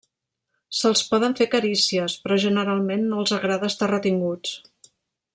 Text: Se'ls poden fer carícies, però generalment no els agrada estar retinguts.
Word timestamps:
Se'ls 0.77 1.01
poden 1.09 1.35
fer 1.39 1.47
carícies, 1.51 2.15
però 2.23 2.39
generalment 2.45 3.05
no 3.11 3.19
els 3.25 3.35
agrada 3.37 3.69
estar 3.75 3.91
retinguts. 3.95 4.57